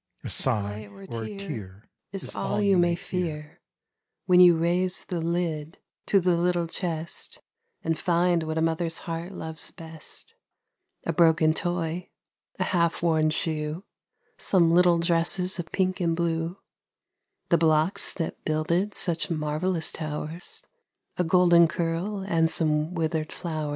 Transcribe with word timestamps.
A 0.23 0.29
sigh 0.29 0.87
or 0.89 1.03
a 1.03 1.07
tear 1.07 1.11
Is 1.15 1.15
all 1.15 1.29
you 1.29 1.31
may 1.31 1.43
fear. 1.43 1.51
A 1.53 1.53
sigh 1.59 1.59
or 1.59 1.61
a 1.61 2.17
tear 2.17 2.17
Is 2.17 2.35
all 2.35 2.61
you 2.61 2.77
may 2.79 2.95
fear 3.45 3.61
When 4.25 4.39
you 4.39 4.57
raise 4.57 5.05
the 5.05 5.21
lid 5.21 5.77
to 6.07 6.19
the 6.19 6.35
little 6.35 6.65
chest 6.65 7.39
And 7.83 7.99
find 7.99 8.41
what 8.41 8.57
a 8.57 8.63
mother's 8.63 8.97
heart 9.05 9.31
loves 9.31 9.69
best, 9.69 10.33
A 11.05 11.13
broken 11.13 11.53
toy, 11.53 12.09
a 12.57 12.63
half 12.63 13.03
worn 13.03 13.29
shoe, 13.29 13.83
Some 14.39 14.71
little 14.71 14.97
dresses 14.97 15.59
of 15.59 15.71
pink 15.71 15.99
and 16.01 16.15
blue, 16.15 16.57
The 17.49 17.59
blocks 17.59 18.11
that 18.15 18.43
builded 18.43 18.95
such 18.95 19.29
marvelous 19.29 19.91
towers, 19.91 20.63
A 21.17 21.23
golden 21.23 21.67
curl, 21.67 22.21
and 22.27 22.49
some 22.49 22.95
withered 22.95 23.31
flowers. 23.31 23.69